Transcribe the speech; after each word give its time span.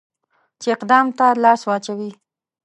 چې 0.61 0.67
اقدام 0.75 1.07
ته 1.17 1.25
لاس 1.43 1.61
واچوي. 1.65 2.11